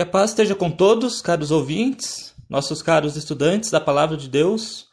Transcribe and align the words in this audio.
Que 0.00 0.04
a 0.04 0.06
paz 0.06 0.30
esteja 0.30 0.54
com 0.54 0.70
todos, 0.70 1.20
caros 1.20 1.50
ouvintes, 1.50 2.34
nossos 2.48 2.80
caros 2.80 3.16
estudantes 3.16 3.70
da 3.70 3.78
Palavra 3.78 4.16
de 4.16 4.30
Deus. 4.30 4.88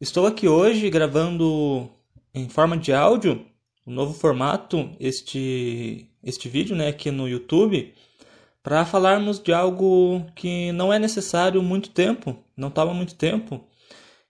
Estou 0.00 0.26
aqui 0.26 0.48
hoje 0.48 0.90
gravando 0.90 1.88
em 2.34 2.48
forma 2.48 2.76
de 2.76 2.92
áudio, 2.92 3.46
um 3.86 3.94
novo 3.94 4.14
formato, 4.14 4.90
este, 4.98 6.10
este 6.24 6.48
vídeo 6.48 6.74
né, 6.74 6.88
aqui 6.88 7.08
no 7.12 7.28
YouTube, 7.28 7.94
para 8.60 8.84
falarmos 8.84 9.38
de 9.38 9.52
algo 9.52 10.26
que 10.34 10.72
não 10.72 10.92
é 10.92 10.98
necessário 10.98 11.62
muito 11.62 11.90
tempo, 11.90 12.36
não 12.56 12.68
toma 12.68 12.92
muito 12.92 13.14
tempo. 13.14 13.64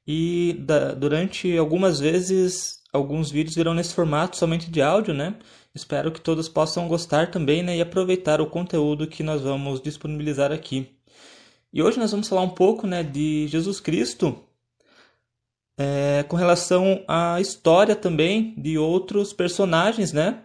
E 0.07 0.57
da, 0.59 0.93
durante 0.93 1.57
algumas 1.57 2.01
vezes, 2.01 2.83
alguns 2.93 3.31
vídeos 3.31 3.57
virão 3.57 3.73
nesse 3.73 3.95
formato 3.95 4.37
somente 4.37 4.71
de 4.71 4.83
áudio, 4.83 5.15
né? 5.15 5.37
Espero 5.79 6.11
que 6.11 6.21
todos 6.21 6.49
possam 6.49 6.89
gostar 6.89 7.31
também 7.31 7.63
né, 7.63 7.77
e 7.77 7.81
aproveitar 7.81 8.41
o 8.41 8.51
conteúdo 8.51 9.07
que 9.07 9.23
nós 9.23 9.43
vamos 9.43 9.81
disponibilizar 9.81 10.51
aqui. 10.51 10.99
E 11.73 11.81
hoje 11.81 12.01
nós 12.01 12.11
vamos 12.11 12.29
falar 12.29 12.41
um 12.41 12.51
pouco 12.51 12.85
né, 12.85 13.05
de 13.05 13.47
Jesus 13.47 13.79
Cristo 13.79 14.37
é, 15.79 16.25
com 16.25 16.35
relação 16.35 17.05
à 17.07 17.41
história 17.41 17.95
também 17.95 18.55
de 18.59 18.77
outros 18.77 19.33
personagens. 19.33 20.13
Né? 20.13 20.43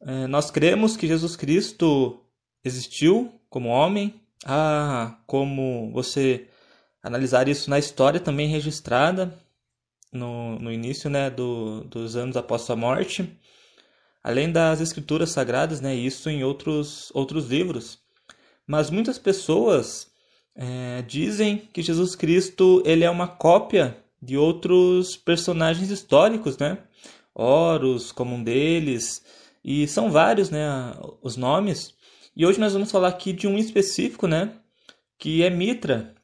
É, 0.00 0.26
nós 0.26 0.50
cremos 0.50 0.96
que 0.96 1.06
Jesus 1.06 1.36
Cristo 1.36 2.18
existiu 2.64 3.32
como 3.48 3.68
homem, 3.68 4.20
ah, 4.44 5.18
como 5.24 5.92
você 5.92 6.48
analisar 7.00 7.46
isso 7.46 7.70
na 7.70 7.78
história 7.78 8.18
também 8.18 8.48
registrada 8.48 9.32
no, 10.12 10.58
no 10.58 10.72
início 10.72 11.08
né, 11.08 11.30
do, 11.30 11.84
dos 11.84 12.16
anos 12.16 12.36
após 12.36 12.62
sua 12.62 12.74
morte 12.74 13.38
além 14.28 14.52
das 14.52 14.82
escrituras 14.82 15.30
sagradas, 15.30 15.80
né, 15.80 15.94
isso 15.94 16.28
em 16.28 16.44
outros, 16.44 17.10
outros 17.14 17.46
livros. 17.46 17.98
Mas 18.66 18.90
muitas 18.90 19.18
pessoas 19.18 20.10
é, 20.54 21.00
dizem 21.00 21.66
que 21.72 21.80
Jesus 21.80 22.14
Cristo 22.14 22.82
ele 22.84 23.04
é 23.04 23.08
uma 23.08 23.26
cópia 23.26 23.96
de 24.20 24.36
outros 24.36 25.16
personagens 25.16 25.90
históricos, 25.90 26.58
né? 26.58 26.76
Horus 27.34 28.12
como 28.12 28.34
um 28.34 28.44
deles, 28.44 29.22
e 29.64 29.88
são 29.88 30.10
vários, 30.10 30.50
né, 30.50 30.68
os 31.22 31.38
nomes. 31.38 31.94
E 32.36 32.44
hoje 32.44 32.60
nós 32.60 32.74
vamos 32.74 32.90
falar 32.90 33.08
aqui 33.08 33.32
de 33.32 33.46
um 33.46 33.56
específico, 33.56 34.26
né, 34.26 34.52
que 35.18 35.42
é 35.42 35.48
Mitra. 35.48 36.14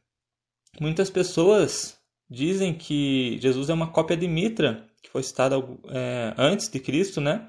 Muitas 0.78 1.08
pessoas 1.08 1.96
dizem 2.28 2.74
que 2.74 3.38
Jesus 3.40 3.70
é 3.70 3.72
uma 3.72 3.90
cópia 3.90 4.14
de 4.14 4.28
Mitra, 4.28 4.86
que 5.02 5.08
foi 5.08 5.22
citado 5.22 5.80
é, 5.88 6.34
antes 6.36 6.68
de 6.68 6.78
Cristo, 6.78 7.18
né? 7.18 7.48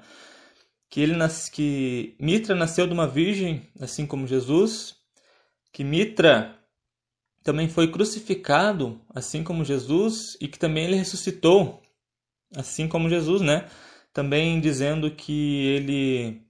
Que 0.96 1.02
ele 1.02 1.14
nas, 1.14 1.50
que 1.50 2.16
Mitra 2.18 2.54
nasceu 2.54 2.86
de 2.86 2.94
uma 2.94 3.06
virgem, 3.06 3.68
assim 3.78 4.06
como 4.06 4.26
Jesus, 4.26 4.94
que 5.70 5.84
Mitra 5.84 6.58
também 7.42 7.68
foi 7.68 7.92
crucificado, 7.92 8.98
assim 9.10 9.44
como 9.44 9.62
Jesus, 9.62 10.38
e 10.40 10.48
que 10.48 10.58
também 10.58 10.86
ele 10.86 10.96
ressuscitou, 10.96 11.82
assim 12.56 12.88
como 12.88 13.10
Jesus, 13.10 13.42
né? 13.42 13.68
Também 14.10 14.58
dizendo 14.58 15.10
que 15.10 15.66
ele 15.66 16.40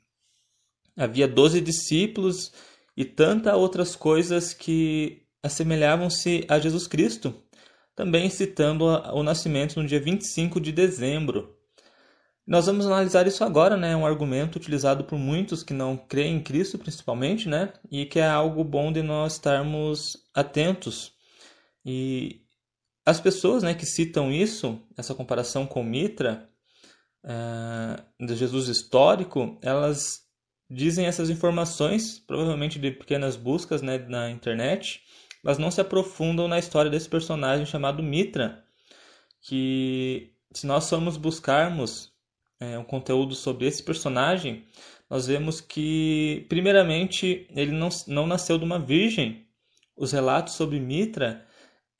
havia 0.96 1.26
doze 1.26 1.60
discípulos 1.60 2.52
e 2.96 3.04
tantas 3.04 3.52
outras 3.52 3.96
coisas 3.96 4.54
que 4.54 5.24
assemelhavam-se 5.42 6.46
a 6.48 6.60
Jesus 6.60 6.86
Cristo, 6.86 7.34
também 7.96 8.30
citando 8.30 8.84
o 8.84 9.24
nascimento 9.24 9.82
no 9.82 9.88
dia 9.88 9.98
25 9.98 10.60
de 10.60 10.70
dezembro. 10.70 11.55
Nós 12.46 12.66
vamos 12.66 12.86
analisar 12.86 13.26
isso 13.26 13.42
agora, 13.42 13.76
né? 13.76 13.96
Um 13.96 14.06
argumento 14.06 14.56
utilizado 14.56 15.04
por 15.04 15.18
muitos 15.18 15.64
que 15.64 15.74
não 15.74 15.96
creem 15.96 16.36
em 16.36 16.42
Cristo, 16.42 16.78
principalmente, 16.78 17.48
né? 17.48 17.72
E 17.90 18.06
que 18.06 18.20
é 18.20 18.28
algo 18.28 18.62
bom 18.62 18.92
de 18.92 19.02
nós 19.02 19.34
estarmos 19.34 20.16
atentos. 20.32 21.12
E 21.84 22.42
as 23.04 23.20
pessoas, 23.20 23.62
né, 23.62 23.74
que 23.74 23.86
citam 23.86 24.32
isso, 24.32 24.80
essa 24.96 25.14
comparação 25.14 25.66
com 25.66 25.82
Mitra, 25.82 26.48
uh, 27.24 28.26
de 28.26 28.34
Jesus 28.34 28.68
histórico, 28.68 29.58
elas 29.62 30.24
dizem 30.68 31.06
essas 31.06 31.30
informações, 31.30 32.18
provavelmente 32.18 32.78
de 32.78 32.90
pequenas 32.90 33.36
buscas, 33.36 33.82
né, 33.82 33.98
na 33.98 34.30
internet, 34.30 35.02
mas 35.42 35.58
não 35.58 35.70
se 35.70 35.80
aprofundam 35.80 36.48
na 36.48 36.58
história 36.58 36.90
desse 36.90 37.08
personagem 37.08 37.66
chamado 37.66 38.02
Mitra, 38.02 38.64
que 39.40 40.32
se 40.52 40.66
nós 40.66 40.88
formos 40.88 41.16
buscarmos 41.16 42.15
é, 42.60 42.78
um 42.78 42.84
conteúdo 42.84 43.34
sobre 43.34 43.66
esse 43.66 43.82
personagem, 43.82 44.64
nós 45.08 45.26
vemos 45.26 45.60
que, 45.60 46.46
primeiramente, 46.48 47.46
ele 47.54 47.72
não, 47.72 47.88
não 48.08 48.26
nasceu 48.26 48.58
de 48.58 48.64
uma 48.64 48.78
virgem. 48.78 49.46
Os 49.96 50.12
relatos 50.12 50.54
sobre 50.54 50.80
Mitra 50.80 51.46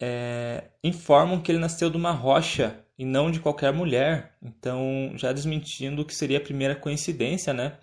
é, 0.00 0.64
informam 0.82 1.40
que 1.40 1.50
ele 1.50 1.58
nasceu 1.58 1.88
de 1.88 1.96
uma 1.96 2.10
rocha 2.10 2.84
e 2.98 3.04
não 3.04 3.30
de 3.30 3.40
qualquer 3.40 3.72
mulher. 3.72 4.36
Então, 4.42 5.12
já 5.16 5.32
desmentindo 5.32 6.04
que 6.04 6.14
seria 6.14 6.38
a 6.38 6.42
primeira 6.42 6.74
coincidência, 6.74 7.52
né? 7.52 7.78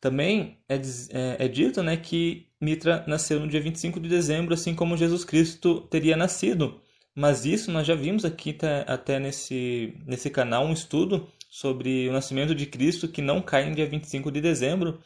Também 0.00 0.58
é, 0.68 0.76
é, 0.76 1.44
é, 1.44 1.48
dito 1.48 1.82
né, 1.82 1.96
que 1.96 2.48
Mitra 2.60 3.04
nasceu 3.06 3.38
no 3.38 3.46
dia 3.46 3.60
25 3.60 4.00
de 4.00 4.08
dezembro, 4.08 4.54
assim 4.54 4.74
como 4.74 4.96
Jesus 4.96 5.24
Cristo 5.24 5.82
teria 5.82 6.16
nascido. 6.16 6.80
Mas 7.14 7.44
isso 7.44 7.70
nós 7.70 7.86
já 7.86 7.94
vimos 7.94 8.24
aqui 8.24 8.56
até 8.86 9.18
nesse, 9.18 9.94
nesse 10.06 10.30
canal 10.30 10.64
um 10.64 10.72
estudo 10.72 11.28
sobre 11.50 12.08
o 12.08 12.12
nascimento 12.12 12.54
de 12.54 12.64
Cristo 12.64 13.08
que 13.08 13.20
não 13.20 13.42
cai 13.42 13.68
no 13.68 13.74
dia 13.74 13.86
25 13.86 14.30
de 14.30 14.40
dezembro. 14.40 15.02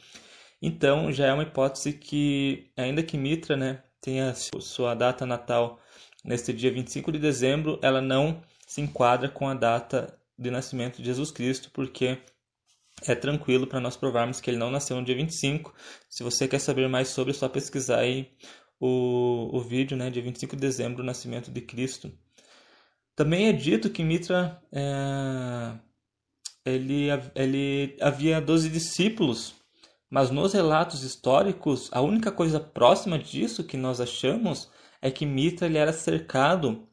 Então 0.60 1.10
já 1.10 1.26
é 1.26 1.32
uma 1.32 1.42
hipótese 1.42 1.94
que, 1.94 2.70
ainda 2.76 3.02
que 3.02 3.16
Mitra 3.16 3.56
né, 3.56 3.82
tenha 4.00 4.34
sua 4.34 4.94
data 4.94 5.24
natal 5.24 5.80
neste 6.22 6.52
dia 6.52 6.70
25 6.70 7.10
de 7.12 7.18
dezembro, 7.18 7.78
ela 7.82 8.00
não 8.00 8.42
se 8.66 8.80
enquadra 8.80 9.28
com 9.28 9.48
a 9.48 9.54
data 9.54 10.18
de 10.38 10.50
nascimento 10.50 10.98
de 10.98 11.04
Jesus 11.04 11.30
Cristo, 11.30 11.70
porque 11.72 12.18
é 13.06 13.14
tranquilo 13.14 13.66
para 13.66 13.80
nós 13.80 13.96
provarmos 13.96 14.40
que 14.40 14.50
ele 14.50 14.58
não 14.58 14.70
nasceu 14.70 14.96
no 14.96 15.04
dia 15.04 15.14
25. 15.14 15.74
Se 16.08 16.22
você 16.22 16.46
quer 16.46 16.58
saber 16.58 16.88
mais 16.88 17.08
sobre, 17.08 17.32
é 17.32 17.34
só 17.34 17.48
pesquisar 17.48 18.00
aí 18.00 18.30
o, 18.80 19.50
o 19.52 19.60
vídeo, 19.60 19.96
né, 19.96 20.10
dia 20.10 20.22
25 20.22 20.56
de 20.56 20.60
dezembro, 20.60 21.02
o 21.02 21.06
nascimento 21.06 21.50
de 21.50 21.60
Cristo. 21.60 22.12
Também 23.14 23.48
é 23.48 23.52
dito 23.52 23.90
que 23.90 24.02
Mitra 24.02 24.60
é, 24.72 25.78
ele, 26.64 27.08
ele 27.34 27.96
havia 28.00 28.40
12 28.40 28.68
discípulos, 28.70 29.54
mas 30.08 30.30
nos 30.30 30.52
relatos 30.52 31.02
históricos, 31.02 31.90
a 31.92 32.00
única 32.00 32.30
coisa 32.32 32.58
próxima 32.60 33.18
disso 33.18 33.64
que 33.64 33.76
nós 33.76 34.00
achamos 34.00 34.70
é 35.02 35.10
que 35.10 35.26
Mitra 35.26 35.66
ele 35.66 35.78
era 35.78 35.92
cercado 35.92 36.88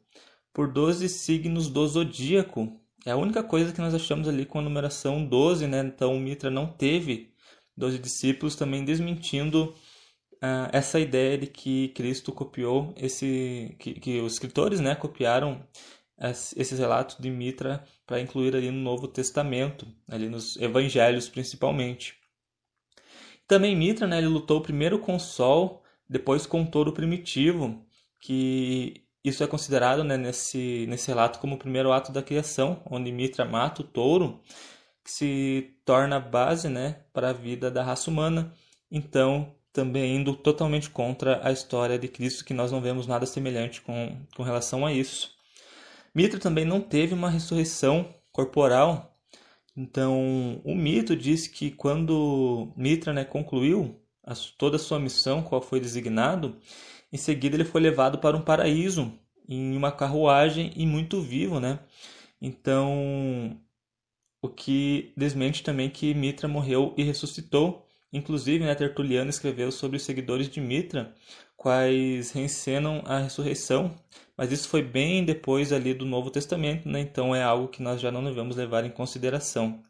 por 0.52 0.70
12 0.70 1.08
signos 1.08 1.68
do 1.68 1.86
zodíaco. 1.86 2.78
É 3.06 3.12
a 3.12 3.16
única 3.16 3.42
coisa 3.42 3.72
que 3.72 3.80
nós 3.80 3.94
achamos 3.94 4.28
ali 4.28 4.44
com 4.44 4.58
a 4.58 4.62
numeração 4.62 5.24
12, 5.24 5.66
né? 5.66 5.80
Então 5.80 6.18
Mitra 6.18 6.50
não 6.50 6.66
teve 6.66 7.32
12 7.76 7.98
discípulos, 7.98 8.54
também 8.54 8.84
desmentindo 8.84 9.74
uh, 10.42 10.68
essa 10.72 11.00
ideia 11.00 11.38
de 11.38 11.46
que 11.46 11.88
Cristo 11.88 12.32
copiou 12.32 12.92
esse 12.96 13.74
que, 13.78 13.94
que 13.94 14.20
os 14.20 14.34
escritores, 14.34 14.80
né, 14.80 14.94
copiaram 14.94 15.66
esses 16.30 16.78
relatos 16.78 17.16
de 17.18 17.30
Mitra 17.30 17.84
para 18.06 18.20
incluir 18.20 18.54
ali 18.54 18.70
no 18.70 18.80
Novo 18.80 19.08
Testamento, 19.08 19.86
ali 20.08 20.28
nos 20.28 20.56
Evangelhos 20.56 21.28
principalmente. 21.28 22.14
Também 23.46 23.76
Mitra, 23.76 24.06
né, 24.06 24.18
ele 24.18 24.28
lutou 24.28 24.60
primeiro 24.60 24.98
com 24.98 25.16
o 25.16 25.20
Sol, 25.20 25.82
depois 26.08 26.46
com 26.46 26.62
o 26.62 26.66
touro 26.66 26.92
primitivo, 26.92 27.84
que 28.20 29.02
isso 29.24 29.42
é 29.42 29.46
considerado 29.46 30.02
né, 30.04 30.16
nesse, 30.16 30.86
nesse 30.88 31.08
relato 31.08 31.38
como 31.38 31.56
o 31.56 31.58
primeiro 31.58 31.92
ato 31.92 32.12
da 32.12 32.22
criação, 32.22 32.80
onde 32.90 33.12
Mitra 33.12 33.44
mata 33.44 33.82
o 33.82 33.84
touro, 33.84 34.40
que 35.04 35.10
se 35.10 35.76
torna 35.84 36.20
base 36.20 36.68
né, 36.68 37.00
para 37.12 37.30
a 37.30 37.32
vida 37.32 37.70
da 37.70 37.82
raça 37.82 38.10
humana. 38.10 38.52
Então, 38.90 39.54
também 39.72 40.16
indo 40.16 40.34
totalmente 40.34 40.90
contra 40.90 41.40
a 41.46 41.50
história 41.50 41.98
de 41.98 42.08
Cristo, 42.08 42.44
que 42.44 42.54
nós 42.54 42.70
não 42.70 42.80
vemos 42.80 43.06
nada 43.06 43.26
semelhante 43.26 43.80
com, 43.80 44.16
com 44.36 44.42
relação 44.42 44.84
a 44.84 44.92
isso. 44.92 45.34
Mitra 46.14 46.38
também 46.38 46.64
não 46.64 46.80
teve 46.80 47.14
uma 47.14 47.30
ressurreição 47.30 48.14
corporal. 48.32 49.16
Então, 49.76 50.60
o 50.64 50.74
mito 50.74 51.16
diz 51.16 51.46
que 51.48 51.70
quando 51.70 52.72
Mitra 52.76 53.12
né, 53.12 53.24
concluiu 53.24 53.98
a, 54.24 54.34
toda 54.58 54.76
a 54.76 54.78
sua 54.78 54.98
missão, 55.00 55.42
qual 55.42 55.62
foi 55.62 55.80
designado, 55.80 56.58
Em 57.12 57.18
seguida, 57.18 57.56
ele 57.56 57.64
foi 57.64 57.80
levado 57.80 58.18
para 58.18 58.36
um 58.36 58.42
paraíso 58.42 59.12
em 59.48 59.76
uma 59.76 59.92
carruagem 59.92 60.72
e 60.76 60.86
muito 60.86 61.20
vivo, 61.22 61.60
né? 61.60 61.80
Então, 62.40 63.60
o 64.42 64.48
que 64.48 65.12
desmente 65.16 65.62
também 65.62 65.90
que 65.90 66.14
Mitra 66.14 66.48
morreu 66.48 66.94
e 66.96 67.02
ressuscitou. 67.04 67.86
Inclusive, 68.12 68.64
né, 68.64 68.74
Tertuliano 68.74 69.30
escreveu 69.30 69.72
sobre 69.72 69.96
os 69.96 70.02
seguidores 70.02 70.48
de 70.48 70.60
Mitra, 70.60 71.14
quais 71.62 72.32
reencenam 72.32 73.04
a 73.06 73.20
ressurreição, 73.20 73.94
mas 74.36 74.50
isso 74.50 74.68
foi 74.68 74.82
bem 74.82 75.24
depois 75.24 75.72
ali 75.72 75.94
do 75.94 76.04
Novo 76.04 76.28
Testamento, 76.28 76.88
né? 76.88 76.98
Então 76.98 77.32
é 77.32 77.40
algo 77.40 77.68
que 77.68 77.80
nós 77.80 78.00
já 78.00 78.10
não 78.10 78.24
devemos 78.24 78.56
levar 78.56 78.84
em 78.84 78.90
consideração. 78.90 79.80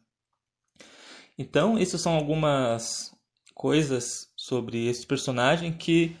Então, 1.35 1.75
essas 1.75 1.99
são 1.99 2.13
algumas 2.13 3.11
coisas 3.55 4.31
sobre 4.37 4.85
esse 4.87 5.03
personagem 5.07 5.73
que 5.73 6.15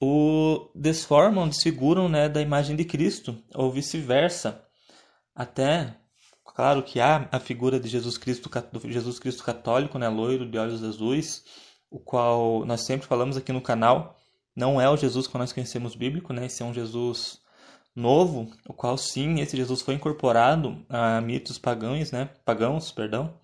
o 0.00 0.70
desformam, 0.72 1.48
desfiguram 1.48 2.08
né, 2.08 2.28
da 2.28 2.40
imagem 2.40 2.76
de 2.76 2.84
Cristo, 2.84 3.36
ou 3.52 3.72
vice-versa. 3.72 4.64
Até, 5.34 5.96
claro 6.44 6.84
que 6.84 7.00
há 7.00 7.28
a 7.32 7.40
figura 7.40 7.80
de 7.80 7.88
Jesus 7.88 8.16
Cristo, 8.16 8.48
do 8.72 8.88
Jesus 8.88 9.18
Cristo 9.18 9.42
católico, 9.42 9.98
né, 9.98 10.08
loiro, 10.08 10.48
de 10.48 10.56
olhos 10.56 10.84
azuis, 10.84 11.44
o 11.90 11.98
qual 11.98 12.64
nós 12.64 12.82
sempre 12.82 13.08
falamos 13.08 13.36
aqui 13.36 13.52
no 13.52 13.60
canal, 13.60 14.19
não 14.60 14.78
é 14.78 14.88
o 14.90 14.96
Jesus 14.96 15.26
que 15.26 15.38
nós 15.38 15.54
conhecemos 15.54 15.94
bíblico, 15.94 16.34
né, 16.34 16.44
esse 16.44 16.62
é 16.62 16.66
um 16.66 16.74
Jesus 16.74 17.40
novo, 17.96 18.52
o 18.68 18.74
qual 18.74 18.98
sim, 18.98 19.40
esse 19.40 19.56
Jesus 19.56 19.80
foi 19.80 19.94
incorporado 19.94 20.84
a 20.86 21.18
mitos 21.22 21.58
pagãos, 21.58 22.12
né, 22.12 22.28
pagãos, 22.44 22.92
perdão, 22.92 23.34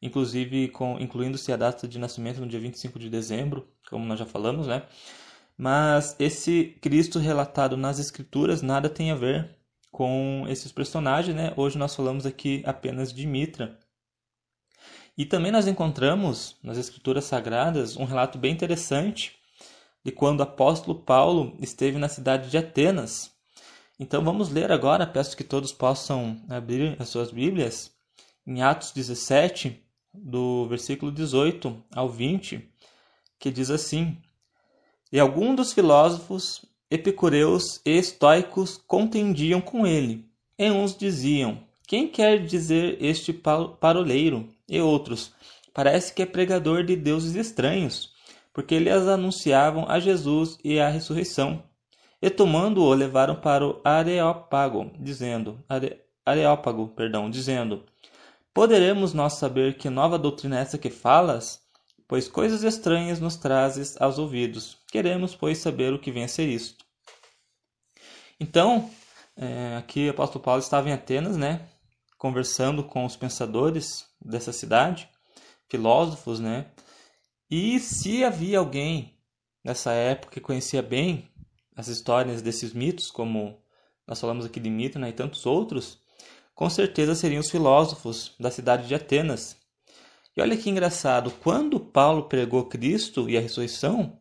inclusive 0.00 0.68
com 0.68 0.96
incluindo-se 1.00 1.52
a 1.52 1.56
data 1.56 1.88
de 1.88 1.98
nascimento 1.98 2.40
no 2.40 2.46
dia 2.46 2.60
25 2.60 3.00
de 3.00 3.10
dezembro, 3.10 3.68
como 3.90 4.06
nós 4.06 4.18
já 4.18 4.24
falamos, 4.24 4.68
né? 4.68 4.84
Mas 5.58 6.16
esse 6.18 6.76
Cristo 6.80 7.18
relatado 7.18 7.76
nas 7.76 7.98
escrituras 7.98 8.62
nada 8.62 8.88
tem 8.88 9.10
a 9.10 9.16
ver 9.16 9.50
com 9.90 10.46
esses 10.48 10.72
personagens, 10.72 11.36
né? 11.36 11.52
Hoje 11.56 11.76
nós 11.76 11.94
falamos 11.94 12.24
aqui 12.24 12.62
apenas 12.64 13.12
de 13.12 13.26
Mitra. 13.26 13.78
E 15.18 15.26
também 15.26 15.52
nós 15.52 15.66
encontramos 15.66 16.56
nas 16.62 16.78
escrituras 16.78 17.24
sagradas 17.24 17.96
um 17.96 18.04
relato 18.04 18.38
bem 18.38 18.52
interessante 18.52 19.39
de 20.04 20.10
quando 20.10 20.40
o 20.40 20.44
apóstolo 20.44 20.98
Paulo 20.98 21.56
esteve 21.60 21.98
na 21.98 22.08
cidade 22.08 22.50
de 22.50 22.58
Atenas. 22.58 23.30
Então 23.98 24.24
vamos 24.24 24.48
ler 24.48 24.72
agora, 24.72 25.06
peço 25.06 25.36
que 25.36 25.44
todos 25.44 25.72
possam 25.72 26.40
abrir 26.48 26.96
as 26.98 27.08
suas 27.08 27.30
Bíblias, 27.30 27.92
em 28.46 28.62
Atos 28.62 28.92
17, 28.92 29.82
do 30.12 30.66
versículo 30.68 31.12
18 31.12 31.82
ao 31.94 32.08
20, 32.08 32.66
que 33.38 33.50
diz 33.50 33.70
assim: 33.70 34.16
E 35.12 35.20
alguns 35.20 35.56
dos 35.56 35.72
filósofos 35.72 36.64
epicureus 36.90 37.80
e 37.84 37.96
estoicos 37.96 38.76
contendiam 38.86 39.60
com 39.60 39.86
ele. 39.86 40.28
E 40.58 40.70
uns 40.70 40.96
diziam: 40.96 41.62
Quem 41.86 42.08
quer 42.08 42.44
dizer 42.44 42.98
este 43.00 43.32
paroleiro? 43.32 44.48
E 44.68 44.80
outros: 44.80 45.32
Parece 45.72 46.12
que 46.12 46.22
é 46.22 46.26
pregador 46.26 46.84
de 46.84 46.96
deuses 46.96 47.34
estranhos, 47.36 48.12
porque 48.52 48.78
lhes 48.78 49.06
anunciavam 49.06 49.88
a 49.88 49.98
Jesus 49.98 50.58
e 50.64 50.80
a 50.80 50.88
ressurreição. 50.88 51.62
E 52.22 52.28
tomando-o, 52.28 52.92
levaram 52.92 53.36
para 53.36 53.66
o 53.66 53.80
Areópago, 53.84 54.90
dizendo: 54.98 55.64
Areópago, 56.24 56.88
perdão, 56.88 57.30
dizendo: 57.30 57.84
Poderemos 58.52 59.14
nós 59.14 59.34
saber 59.34 59.78
que 59.78 59.88
nova 59.88 60.18
doutrina 60.18 60.58
é 60.58 60.62
essa 60.62 60.76
que 60.76 60.90
falas? 60.90 61.60
Pois 62.06 62.28
coisas 62.28 62.64
estranhas 62.64 63.20
nos 63.20 63.36
trazes 63.36 63.98
aos 64.00 64.18
ouvidos. 64.18 64.76
Queremos, 64.90 65.34
pois, 65.34 65.58
saber 65.58 65.92
o 65.92 65.98
que 65.98 66.10
vem 66.10 66.24
a 66.24 66.28
ser 66.28 66.48
isto. 66.48 66.84
Então, 68.38 68.90
é, 69.36 69.76
aqui 69.76 70.08
o 70.08 70.10
apóstolo 70.10 70.42
Paulo 70.42 70.60
estava 70.60 70.88
em 70.88 70.92
Atenas, 70.92 71.36
né? 71.36 71.68
Conversando 72.18 72.82
com 72.82 73.04
os 73.06 73.16
pensadores 73.16 74.04
dessa 74.20 74.52
cidade, 74.52 75.08
filósofos, 75.68 76.40
né? 76.40 76.66
E 77.50 77.80
se 77.80 78.22
havia 78.22 78.60
alguém 78.60 79.18
nessa 79.64 79.90
época 79.90 80.34
que 80.34 80.40
conhecia 80.40 80.80
bem 80.80 81.28
as 81.74 81.88
histórias 81.88 82.42
desses 82.42 82.72
mitos, 82.72 83.10
como 83.10 83.60
nós 84.06 84.20
falamos 84.20 84.44
aqui 84.44 84.60
de 84.60 84.70
mito 84.70 85.00
né, 85.00 85.08
e 85.08 85.12
tantos 85.12 85.44
outros, 85.46 85.98
com 86.54 86.70
certeza 86.70 87.12
seriam 87.14 87.40
os 87.40 87.50
filósofos 87.50 88.36
da 88.38 88.52
cidade 88.52 88.86
de 88.86 88.94
Atenas. 88.94 89.56
E 90.36 90.40
olha 90.40 90.56
que 90.56 90.70
engraçado, 90.70 91.32
quando 91.42 91.80
Paulo 91.80 92.28
pregou 92.28 92.66
Cristo 92.66 93.28
e 93.28 93.36
a 93.36 93.40
ressurreição, 93.40 94.16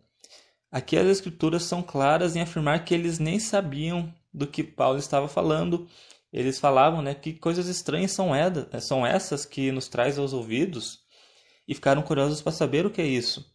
aqui 0.71 0.97
as 0.97 1.05
escrituras 1.05 1.61
são 1.61 1.83
claras 1.83 2.35
em 2.35 2.41
afirmar 2.41 2.83
que 2.83 2.95
eles 2.95 3.19
nem 3.19 3.39
sabiam 3.39 4.11
do 4.33 4.47
que 4.47 4.63
Paulo 4.63 4.97
estava 4.97 5.27
falando. 5.27 5.87
Eles 6.33 6.57
falavam, 6.57 7.03
né, 7.03 7.13
que 7.13 7.33
coisas 7.33 7.67
estranhas 7.67 8.11
são, 8.11 8.31
são 8.81 9.05
essas 9.05 9.45
que 9.45 9.71
nos 9.71 9.87
traz 9.87 10.17
aos 10.17 10.33
ouvidos 10.33 11.07
e 11.69 11.75
ficaram 11.75 12.01
curiosos 12.01 12.41
para 12.41 12.51
saber 12.51 12.83
o 12.87 12.89
que 12.89 12.99
é 12.99 13.05
isso. 13.05 13.53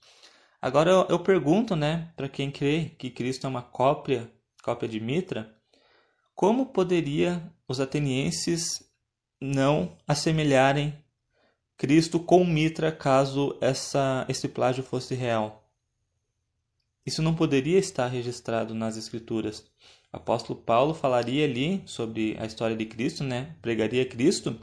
Agora 0.63 0.89
eu, 0.89 1.07
eu 1.11 1.19
pergunto, 1.19 1.75
né, 1.75 2.13
para 2.17 2.29
quem 2.29 2.49
crê 2.49 2.93
que 2.97 3.11
Cristo 3.11 3.45
é 3.45 3.51
uma 3.51 3.61
cópia, 3.61 4.31
cópia 4.63 4.89
de 4.89 5.01
Mitra, 5.01 5.53
como 6.33 6.67
poderia 6.67 7.43
os 7.69 7.81
atenienses 7.81 8.89
não 9.41 9.99
assemelharem 10.07 10.97
Cristo 11.77 12.21
com 12.21 12.45
Mitra 12.45 12.93
caso 12.93 13.59
essa, 13.61 14.25
esse 14.29 14.49
plágio 14.49 14.85
fosse 14.85 15.17
real? 15.17 15.69
Isso 17.05 17.21
não 17.21 17.35
poderia 17.35 17.79
estar 17.79 18.07
registrado 18.07 18.75
nas 18.75 18.97
Escrituras. 18.97 19.67
O 20.13 20.17
apóstolo 20.17 20.59
Paulo 20.59 20.95
falaria 20.95 21.45
ali 21.45 21.83
sobre 21.85 22.37
a 22.39 22.47
história 22.47 22.77
de 22.77 22.87
Cristo, 22.87 23.25
né? 23.25 23.57
pregaria 23.61 24.07
Cristo, 24.07 24.59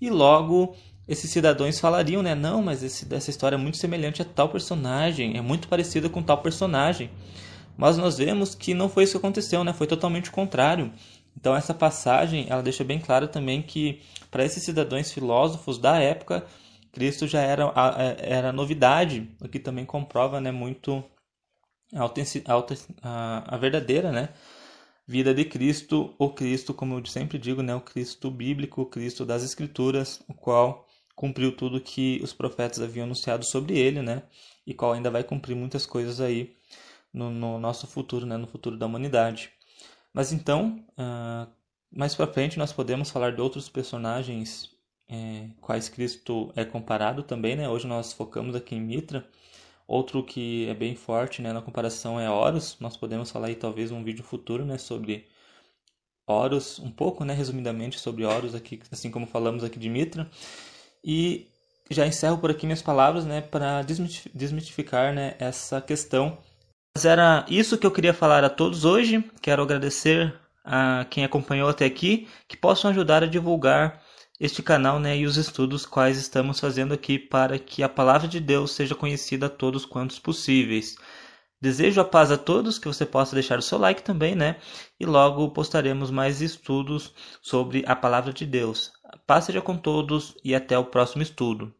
e 0.00 0.10
logo 0.10 0.76
esses 1.10 1.28
cidadãos 1.28 1.80
falariam, 1.80 2.22
né? 2.22 2.36
Não, 2.36 2.62
mas 2.62 2.84
esse, 2.84 3.12
essa 3.12 3.30
história 3.30 3.56
é 3.56 3.58
muito 3.58 3.78
semelhante 3.78 4.22
a 4.22 4.24
tal 4.24 4.48
personagem, 4.48 5.36
é 5.36 5.40
muito 5.40 5.66
parecida 5.66 6.08
com 6.08 6.22
tal 6.22 6.38
personagem. 6.38 7.10
Mas 7.76 7.98
nós 7.98 8.16
vemos 8.18 8.54
que 8.54 8.74
não 8.74 8.88
foi 8.88 9.02
isso 9.02 9.14
que 9.14 9.18
aconteceu, 9.18 9.64
né? 9.64 9.72
Foi 9.72 9.88
totalmente 9.88 10.30
o 10.30 10.32
contrário. 10.32 10.92
Então 11.36 11.56
essa 11.56 11.74
passagem, 11.74 12.46
ela 12.48 12.62
deixa 12.62 12.84
bem 12.84 13.00
claro 13.00 13.26
também 13.26 13.60
que 13.60 14.00
para 14.30 14.44
esses 14.44 14.62
cidadãos 14.62 15.10
filósofos 15.10 15.78
da 15.78 15.98
época, 15.98 16.46
Cristo 16.92 17.26
já 17.26 17.40
era 17.40 17.72
era 18.18 18.52
novidade, 18.52 19.28
o 19.40 19.48
que 19.48 19.58
também 19.58 19.84
comprova, 19.84 20.40
né, 20.40 20.52
muito 20.52 21.02
a, 23.02 23.54
a 23.54 23.56
verdadeira, 23.56 24.12
né, 24.12 24.28
vida 25.06 25.34
de 25.34 25.44
Cristo, 25.44 26.14
o 26.18 26.30
Cristo, 26.30 26.72
como 26.72 26.98
eu 26.98 27.06
sempre 27.06 27.36
digo, 27.38 27.62
né, 27.62 27.74
o 27.74 27.80
Cristo 27.80 28.30
bíblico, 28.30 28.82
o 28.82 28.86
Cristo 28.86 29.24
das 29.24 29.42
Escrituras, 29.42 30.22
o 30.28 30.34
qual 30.34 30.86
cumpriu 31.20 31.54
tudo 31.54 31.82
que 31.82 32.18
os 32.22 32.32
profetas 32.32 32.80
haviam 32.80 33.04
anunciado 33.04 33.44
sobre 33.44 33.78
ele, 33.78 34.00
né, 34.00 34.22
e 34.66 34.72
qual 34.72 34.94
ainda 34.94 35.10
vai 35.10 35.22
cumprir 35.22 35.54
muitas 35.54 35.84
coisas 35.84 36.18
aí 36.18 36.56
no, 37.12 37.30
no 37.30 37.58
nosso 37.58 37.86
futuro, 37.86 38.24
né, 38.24 38.38
no 38.38 38.46
futuro 38.46 38.74
da 38.78 38.86
humanidade. 38.86 39.50
Mas 40.14 40.32
então, 40.32 40.82
uh, 40.92 41.46
mais 41.92 42.14
para 42.14 42.26
frente 42.26 42.58
nós 42.58 42.72
podemos 42.72 43.10
falar 43.10 43.32
de 43.32 43.40
outros 43.42 43.68
personagens 43.68 44.70
é, 45.10 45.50
quais 45.60 45.90
Cristo 45.90 46.50
é 46.56 46.64
comparado 46.64 47.22
também, 47.22 47.54
né? 47.56 47.68
Hoje 47.68 47.86
nós 47.86 48.12
focamos 48.12 48.54
aqui 48.54 48.76
em 48.76 48.80
Mitra. 48.80 49.28
Outro 49.86 50.24
que 50.24 50.68
é 50.68 50.74
bem 50.74 50.94
forte 50.94 51.42
né, 51.42 51.52
na 51.52 51.60
comparação 51.60 52.18
é 52.18 52.30
Horus. 52.30 52.78
Nós 52.80 52.96
podemos 52.96 53.30
falar 53.30 53.48
aí 53.48 53.56
talvez 53.56 53.90
um 53.90 54.04
vídeo 54.04 54.22
futuro 54.22 54.64
né, 54.64 54.78
sobre 54.78 55.26
Horus, 56.26 56.78
um 56.78 56.92
pouco, 56.92 57.24
né, 57.24 57.34
resumidamente 57.34 57.98
sobre 57.98 58.24
Horus, 58.24 58.54
aqui, 58.54 58.80
assim 58.92 59.10
como 59.10 59.26
falamos 59.26 59.64
aqui 59.64 59.78
de 59.80 59.88
Mitra. 59.90 60.30
E 61.04 61.46
já 61.90 62.06
encerro 62.06 62.38
por 62.38 62.50
aqui 62.50 62.66
minhas 62.66 62.82
palavras 62.82 63.24
né, 63.24 63.40
para 63.40 63.82
desmitificar 63.82 65.12
né, 65.12 65.34
essa 65.38 65.80
questão 65.80 66.38
mas 66.96 67.04
era 67.04 67.46
isso 67.48 67.78
que 67.78 67.86
eu 67.86 67.90
queria 67.90 68.12
falar 68.12 68.44
a 68.44 68.50
todos 68.50 68.84
hoje. 68.84 69.24
Quero 69.40 69.62
agradecer 69.62 70.34
a 70.64 71.06
quem 71.08 71.24
acompanhou 71.24 71.68
até 71.68 71.84
aqui, 71.84 72.28
que 72.48 72.56
possam 72.56 72.90
ajudar 72.90 73.22
a 73.22 73.26
divulgar 73.26 74.02
este 74.40 74.62
canal 74.62 74.98
né, 74.98 75.16
e 75.16 75.26
os 75.26 75.36
estudos 75.36 75.86
quais 75.86 76.18
estamos 76.18 76.58
fazendo 76.58 76.92
aqui 76.92 77.18
para 77.18 77.58
que 77.58 77.82
a 77.82 77.88
palavra 77.88 78.26
de 78.26 78.40
Deus 78.40 78.72
seja 78.72 78.94
conhecida 78.94 79.46
a 79.46 79.50
todos 79.50 79.84
quantos 79.84 80.18
possíveis. 80.18 80.96
Desejo 81.60 82.00
a 82.00 82.04
paz 82.04 82.32
a 82.32 82.38
todos, 82.38 82.78
que 82.78 82.88
você 82.88 83.06
possa 83.06 83.34
deixar 83.34 83.58
o 83.58 83.62
seu 83.62 83.78
like 83.78 84.02
também, 84.02 84.34
né? 84.34 84.56
E 84.98 85.04
logo 85.04 85.50
postaremos 85.50 86.10
mais 86.10 86.40
estudos 86.40 87.12
sobre 87.40 87.84
a 87.86 87.94
palavra 87.94 88.32
de 88.32 88.46
Deus. 88.46 88.92
Paz 89.26 89.44
seja 89.44 89.60
com 89.60 89.76
todos 89.76 90.36
e 90.44 90.54
até 90.54 90.78
o 90.78 90.84
próximo 90.84 91.22
estudo. 91.22 91.74